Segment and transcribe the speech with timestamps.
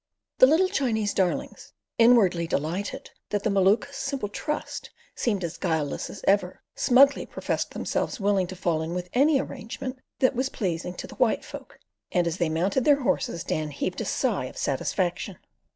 [0.39, 6.25] The "little Chinese darlings," inwardly delighted that the Maluka's simple trust seemed as guileless as
[6.27, 11.05] ever, smugly professed themselves willing to fall in with any arrangement that was pleasing to
[11.05, 11.77] the white folk,
[12.11, 15.37] and as they mounted their horses Dan heaved a sigh of satisfaction.